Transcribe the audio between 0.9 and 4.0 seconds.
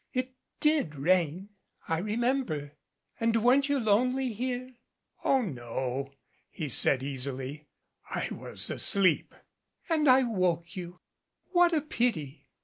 rain. I remember. And weren't you